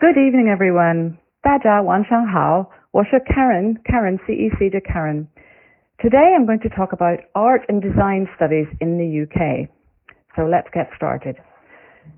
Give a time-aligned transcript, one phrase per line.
[0.00, 1.18] Good evening, everyone.
[1.42, 5.26] 大家晚上好，我是 Karen, Karen CEC 的 Karen.
[5.98, 9.68] Today I'm going to talk about art and design studies in the UK.
[10.34, 11.36] So let's get started.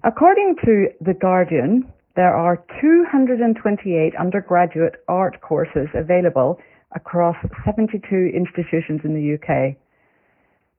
[0.03, 6.59] According to The Guardian, there are 228 undergraduate art courses available
[6.95, 8.00] across 72
[8.34, 9.77] institutions in the UK.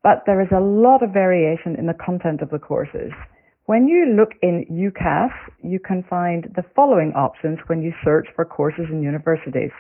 [0.02, 3.12] But there is a lot of variation in the content of the courses.
[3.71, 5.31] When you look in UCAS,
[5.63, 9.71] you can find the following options when you search for courses in universities.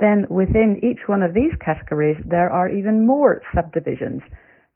[0.00, 4.22] Then within each one of these categories, there are even more subdivisions.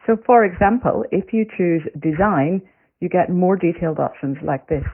[0.06, 2.62] So for example, if you choose design,
[3.00, 4.84] you get more detailed options like this.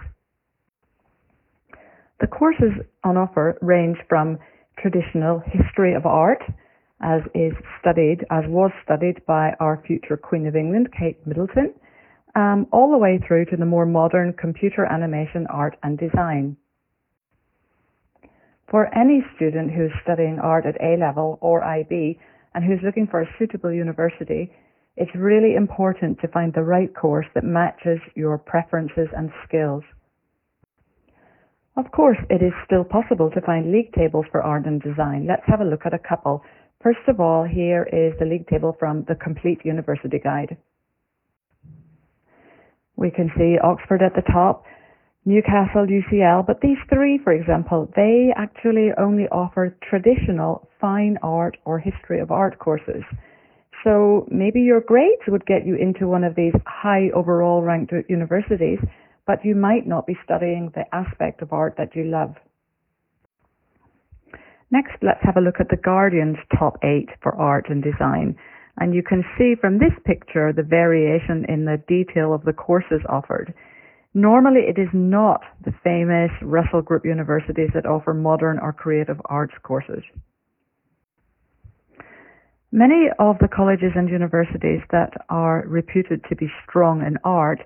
[2.22, 2.72] The courses
[3.04, 4.38] on offer range from
[4.78, 6.42] traditional history of art,
[7.02, 11.74] as is studied, as was studied by our future Queen of England, Kate Middleton,
[12.34, 16.56] um, all the way through to the more modern computer animation, art and design.
[18.70, 22.18] For any student who's studying art at A level or IB
[22.54, 24.50] and who's looking for a suitable university,
[24.96, 29.82] it's really important to find the right course that matches your preferences and skills.
[31.76, 35.26] Of course, it is still possible to find league tables for art and design.
[35.26, 36.42] Let's have a look at a couple.
[36.82, 40.56] First of all, here is the league table from the Complete University Guide.
[43.02, 44.64] We can see Oxford at the top,
[45.24, 51.80] Newcastle, UCL, but these three, for example, they actually only offer traditional fine art or
[51.80, 53.02] history of art courses.
[53.82, 58.78] So maybe your grades would get you into one of these high overall ranked universities,
[59.26, 62.36] but you might not be studying the aspect of art that you love.
[64.70, 68.36] Next, let's have a look at the Guardian's top eight for art and design.
[68.78, 73.00] And you can see from this picture the variation in the detail of the courses
[73.08, 73.52] offered.
[74.14, 79.54] Normally, it is not the famous Russell Group universities that offer modern or creative arts
[79.62, 80.02] courses.
[82.70, 87.60] Many of the colleges and universities that are reputed to be strong in art,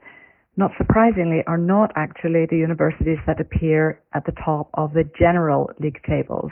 [0.56, 5.70] not surprisingly, are not actually the universities that appear at the top of the general
[5.78, 6.50] league tables.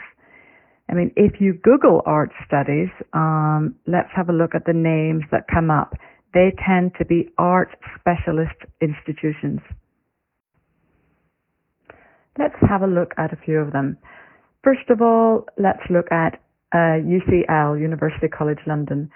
[0.88, 5.24] I mean, if you Google art studies, um, let's have a look at the names
[5.30, 5.94] that come up.
[6.34, 9.60] They tend to be art specialist institutions.
[12.38, 13.96] Let's have a look at a few of them.
[14.62, 16.40] First of all, let's look at
[16.72, 19.10] uh, UCL, University College London.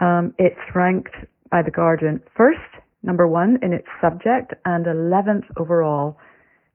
[0.00, 1.14] Um, it's ranked
[1.50, 2.58] by The Guardian first,
[3.02, 6.18] number one in its subject, and 11th overall.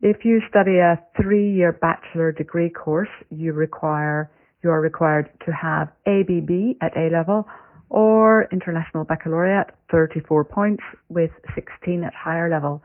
[0.05, 4.29] If you study a three-year bachelor degree course, you require
[4.61, 7.47] you are required to have ABB at A level
[7.89, 12.83] or International Baccalaureate, 34 points with 16 at higher level.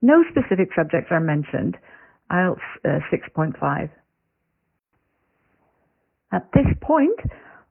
[0.00, 1.76] No specific subjects are mentioned.
[2.30, 3.90] IELTS uh, 6.5.
[6.32, 7.18] At this point,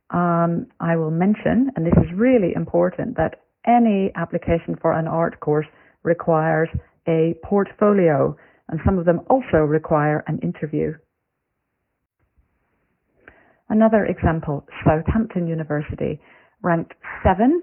[0.09, 5.39] um, I will mention, and this is really important, that any application for an art
[5.39, 5.67] course
[6.03, 6.67] requires
[7.07, 8.35] a portfolio,
[8.69, 10.93] and some of them also require an interview.
[13.69, 16.19] Another example, Southampton University,
[16.61, 16.93] ranked
[17.23, 17.61] 7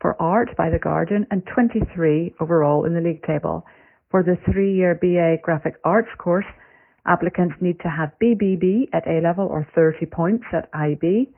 [0.00, 3.64] for art by The Guardian and 23 overall in the league table.
[4.10, 6.46] For the three-year BA Graphic Arts course,
[7.06, 11.30] Applicants need to have BBB at A level or 30 points at IB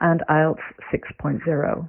[0.00, 0.60] and IELTS
[0.92, 1.88] 6.0.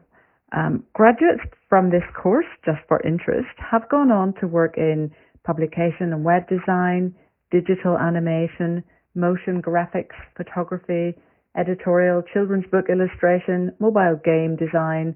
[0.56, 5.12] Um, graduates from this course, just for interest, have gone on to work in
[5.46, 7.14] publication and web design,
[7.52, 8.84] digital animation,
[9.14, 11.16] motion graphics, photography,
[11.58, 15.16] editorial, children's book illustration, mobile game design,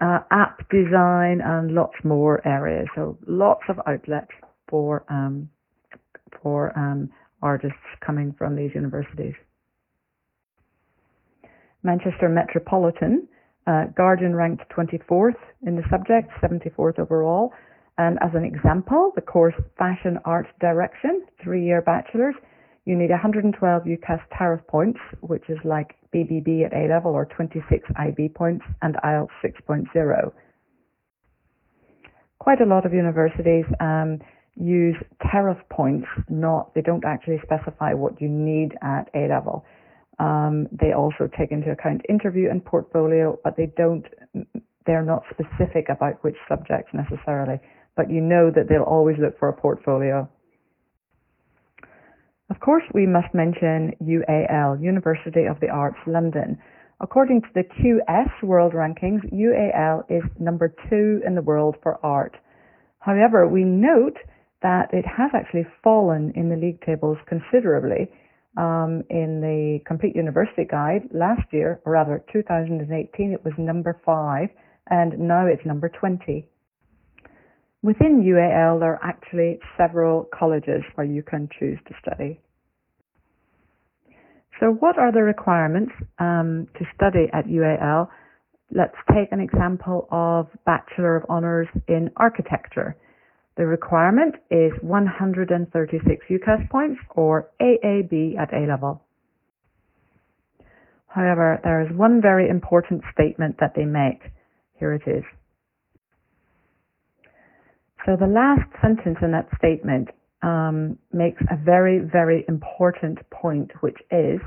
[0.00, 2.86] uh, app design, and lots more areas.
[2.94, 4.32] So lots of outlets
[4.68, 5.50] for um,
[6.42, 7.10] for um,
[7.42, 9.34] artists coming from these universities.
[11.82, 13.26] Manchester Metropolitan,
[13.66, 17.52] uh, Guardian ranked 24th in the subject, 74th overall.
[18.00, 22.34] And as an example, the course Fashion Art Direction, three-year bachelor's,
[22.86, 27.86] you need 112 UCAS tariff points, which is like BBB at A level or 26
[27.96, 30.32] IB points, and IELTS 6.0.
[32.38, 34.18] Quite a lot of universities um,
[34.56, 34.96] use
[35.30, 39.62] tariff points, not, they don't actually specify what you need at A level.
[40.18, 44.06] Um, they also take into account interview and portfolio, but they don't,
[44.86, 47.60] they're not specific about which subjects necessarily,
[48.00, 50.26] but you know that they'll always look for a portfolio.
[52.48, 56.56] Of course, we must mention UAL, University of the Arts London.
[57.02, 62.34] According to the QS World Rankings, UAL is number two in the world for art.
[63.00, 64.16] However, we note
[64.62, 68.10] that it has actually fallen in the league tables considerably.
[68.56, 74.48] Um, in the Complete University Guide last year, or rather 2018, it was number five,
[74.88, 76.48] and now it's number 20.
[77.82, 82.38] Within UAL, there are actually several colleges where you can choose to study.
[84.60, 88.08] So, what are the requirements um, to study at UAL?
[88.70, 92.96] Let's take an example of Bachelor of Honours in Architecture.
[93.56, 99.02] The requirement is 136 UCAS points or AAB at A level.
[101.08, 104.20] However, there is one very important statement that they make.
[104.78, 105.24] Here it is.
[108.06, 110.08] So the last sentence in that statement
[110.42, 114.40] um, makes a very, very important point, which is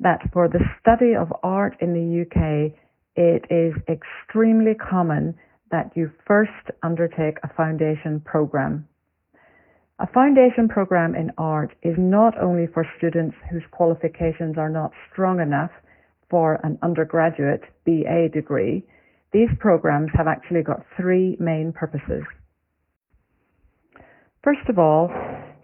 [0.00, 2.72] that for the study of art in the UK,
[3.16, 5.34] it is extremely common
[5.70, 8.88] that you first undertake a foundation program.
[9.98, 15.40] A foundation program in art is not only for students whose qualifications are not strong
[15.40, 15.70] enough
[16.30, 18.82] for an undergraduate BA degree.
[19.32, 22.24] These programs have actually got three main purposes.
[24.42, 25.10] First of all,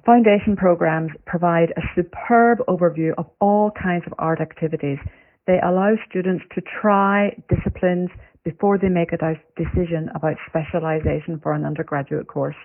[0.04, 4.98] foundation programs provide a superb overview of all kinds of art activities.
[5.46, 8.10] They allow students to try disciplines
[8.44, 12.56] before they make a decision about specialization for an undergraduate course.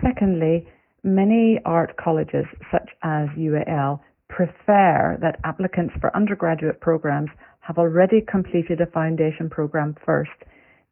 [0.00, 0.68] Secondly,
[1.02, 7.30] many art colleges, such as UAL, prefer that applicants for undergraduate programs
[7.60, 10.30] have already completed a foundation program first.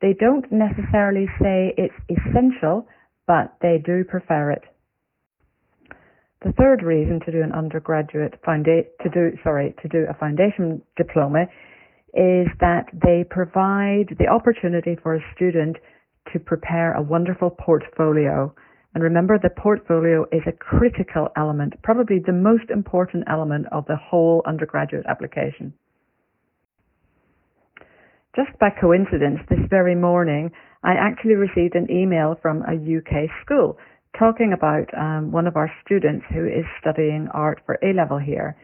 [0.01, 2.87] They don't necessarily say it's essential,
[3.33, 4.63] but they do prefer it.
[6.45, 10.83] The third reason to do an undergraduate founda- to do sorry to do a foundation
[10.99, 11.45] diploma
[12.13, 15.79] is that they provide the opportunity for a student
[16.31, 18.55] to prepare a wonderful portfolio.
[18.95, 23.97] And remember, the portfolio is a critical element, probably the most important element of the
[23.97, 25.73] whole undergraduate application.
[28.37, 30.53] Just by coincidence, this very morning,
[30.85, 33.79] I actually received an email from a UK school
[34.19, 38.57] talking about um, one of our students who is studying art for A level here.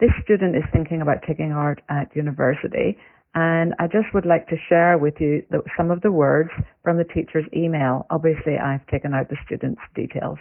[0.00, 2.98] This student is thinking about taking art at university,
[3.34, 6.50] and I just would like to share with you the, some of the words
[6.82, 8.06] from the teacher's email.
[8.10, 10.38] Obviously, I've taken out the student's details.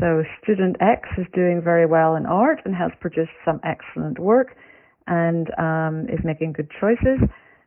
[0.00, 4.56] So, student X is doing very well in art and has produced some excellent work
[5.06, 7.20] and um, is making good choices.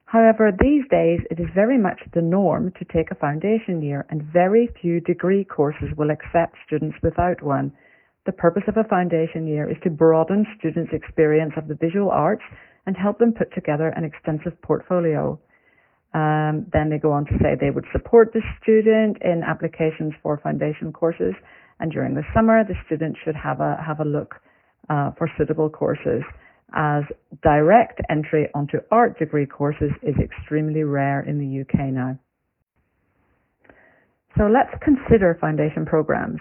[0.08, 4.24] However, these days it is very much the norm to take a foundation year, and
[4.24, 7.74] very few degree courses will accept students without one.
[8.26, 12.44] The purpose of a foundation year is to broaden students' experience of the visual arts
[12.86, 15.38] and help them put together an extensive portfolio.
[16.14, 20.38] Um, then they go on to say they would support the student in applications for
[20.38, 21.36] foundation courses,
[21.82, 24.36] and during the summer, the student should have a have a look
[24.90, 26.24] uh, for suitable courses,
[26.74, 27.04] as
[27.44, 32.18] direct entry onto art degree courses is extremely rare in the UK now.
[34.38, 36.40] So let's consider foundation programs.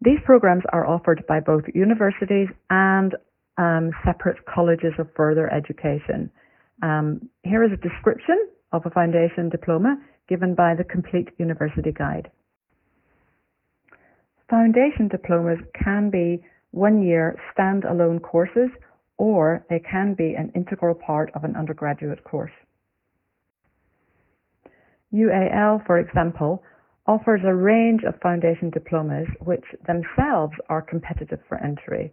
[0.00, 3.14] These programs are offered by both universities and
[3.58, 6.30] um, separate colleges of further education.
[6.82, 9.96] Um, here is a description of a foundation diploma
[10.28, 12.30] given by the Complete University Guide.
[14.50, 18.70] Foundation diplomas can be one year standalone courses
[19.18, 22.52] or they can be an integral part of an undergraduate course.
[25.12, 26.62] UAL, for example,
[27.06, 32.12] offers a range of foundation diplomas which themselves are competitive for entry.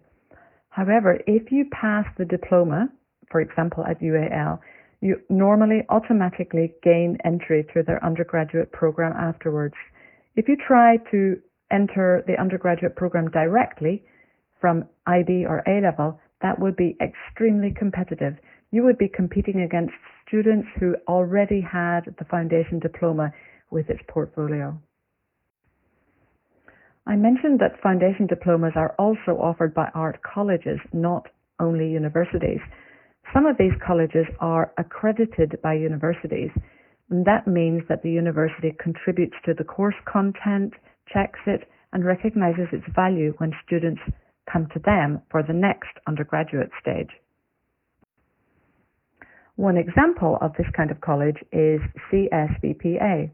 [0.70, 2.90] However, if you pass the diploma,
[3.32, 4.60] for example at UAL,
[5.02, 9.76] you normally automatically gain entry to their undergraduate program afterwards.
[10.36, 11.38] If you try to
[11.72, 14.04] enter the undergraduate program directly
[14.62, 18.36] from IB or A level, that would be extremely competitive.
[18.72, 19.94] You would be competing against
[20.28, 23.32] students who already had the foundation diploma
[23.72, 24.78] with its portfolio.
[27.08, 31.28] I mentioned that foundation diplomas are also offered by art colleges, not
[31.60, 32.60] only universities.
[33.34, 36.52] Some of these colleges are accredited by universities,
[37.10, 40.74] and that means that the university contributes to the course content,
[41.12, 44.02] checks it, and recognizes its value when students
[44.54, 47.10] come to them for the next undergraduate stage.
[49.56, 51.82] One example of this kind of college is
[52.12, 53.32] CSVPA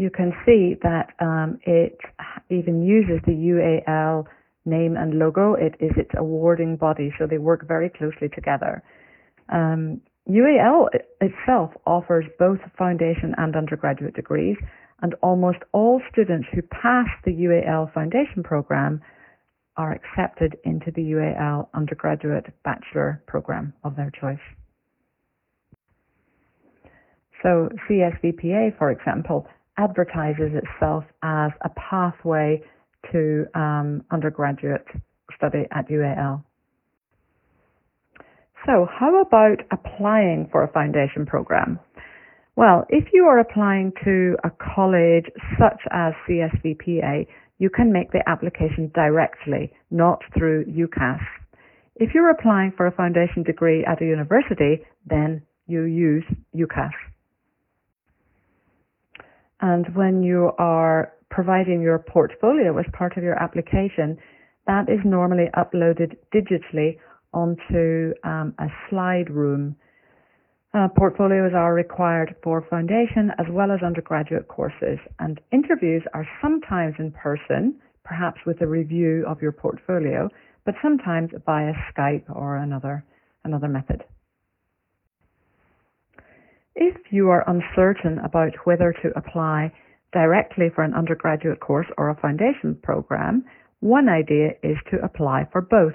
[0.00, 1.98] you can see that um, it
[2.48, 4.24] even uses the UAL
[4.64, 5.52] name and logo.
[5.52, 8.82] It is its awarding body, so they work very closely together.
[9.50, 10.88] Um, UAL
[11.20, 14.56] itself offers both foundation and undergraduate degrees,
[15.02, 19.00] and almost all students who pass the UAL foundation program
[19.76, 24.38] are accepted into the UAL undergraduate bachelor program of their choice.
[27.42, 29.46] So CSVPA, for example,
[29.78, 32.62] advertises itself as a pathway
[33.12, 34.84] to um, undergraduate
[35.36, 36.44] study at UAL.
[38.66, 41.78] So, how about applying for a foundation program?
[42.56, 45.26] Well, if you are applying to a college
[45.58, 47.26] such as CSVPA,
[47.58, 51.20] you can make the application directly, not through UCAS.
[51.96, 56.24] If you're applying for a foundation degree at a university, then you use
[56.56, 56.90] UCAS.
[59.60, 64.16] And when you are providing your portfolio as part of your application,
[64.66, 66.98] that is normally uploaded digitally
[67.32, 69.74] onto um, a SlideRoom.
[70.72, 76.94] Uh, portfolios are required for foundation as well as undergraduate courses, and interviews are sometimes
[77.00, 77.74] in person,
[78.04, 80.28] perhaps with a review of your portfolio,
[80.64, 83.04] but sometimes via Skype or another
[83.42, 84.04] another method.
[86.76, 89.72] If you are uncertain about whether to apply
[90.12, 93.44] directly for an undergraduate course or a foundation program,
[93.80, 95.94] one idea is to apply for both.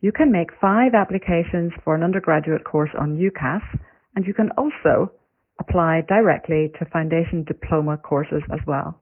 [0.00, 3.62] You can make five applications for an undergraduate course on UCAS,
[4.18, 5.12] and you can also
[5.60, 9.00] apply directly to foundation diploma courses as well.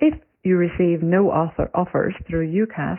[0.00, 2.96] If you receive no offer offers through UCAS,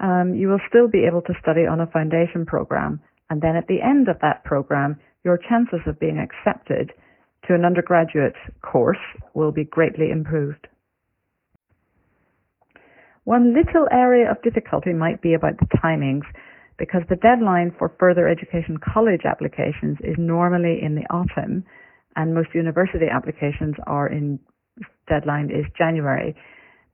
[0.00, 3.00] um, you will still be able to study on a foundation program,
[3.30, 6.90] and then at the end of that program, your chances of being accepted
[7.46, 8.98] to an undergraduate course
[9.34, 10.66] will be greatly improved.
[13.22, 16.26] One little area of difficulty might be about the timings
[16.78, 21.64] because the deadline for further education college applications is normally in the autumn
[22.16, 24.38] and most university applications are in
[25.08, 26.34] deadline is January.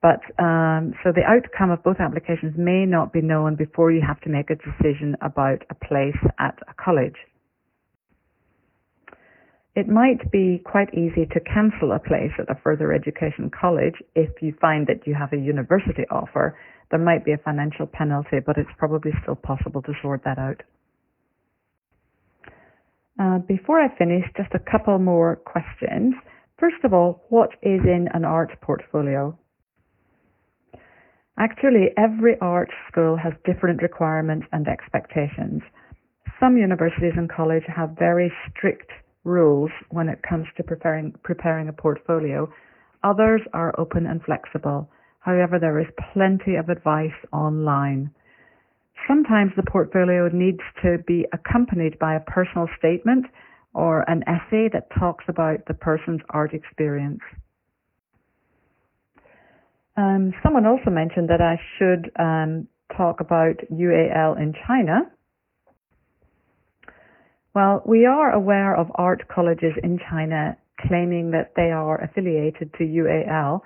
[0.01, 4.19] But um, so the outcome of both applications may not be known before you have
[4.21, 7.15] to make a decision about a place at a college
[9.75, 14.29] it might be quite easy to cancel a place at a further education college if
[14.41, 16.57] you find that you have a university offer.
[16.91, 20.61] There might be a financial penalty, but it's probably still possible to sort that out.
[23.19, 26.13] Uh, before I finish, just a couple more questions.
[26.59, 29.37] First of all, what is in an art portfolio?
[31.37, 35.61] Actually, every art school has different requirements and expectations.
[36.39, 38.89] Some universities and colleges have very strict
[39.25, 42.49] rules when it comes to preparing, preparing a portfolio.
[43.03, 44.89] Others are open and flexible.
[45.25, 48.11] However, there is plenty of advice online.
[49.07, 53.25] Sometimes the portfolio needs to be accompanied by a personal statement
[53.73, 57.21] or an essay that talks about the person's art experience.
[59.97, 65.09] Um, someone also mentioned that I should um, talk about UAL in China.
[67.55, 70.55] Well, we are aware of art colleges in China
[70.87, 73.61] claiming that they are affiliated to UAL,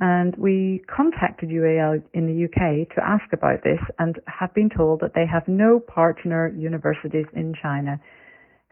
[0.00, 5.00] and we contacted UAL in the UK to ask about this and have been told
[5.00, 7.98] that they have no partner universities in China.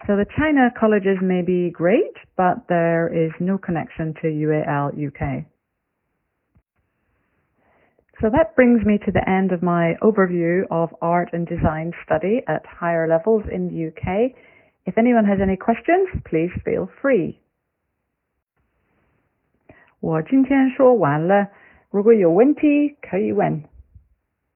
[0.07, 5.47] So the China colleges may be great, but there is no connection to UAL UK.
[8.21, 12.43] So that brings me to the end of my overview of art and design study
[12.47, 14.33] at higher levels in the UK.
[14.87, 17.41] If anyone has any questions, please feel free.
[20.05, 21.49] 我今天说完了，
[21.91, 23.63] 如果有问题可以问。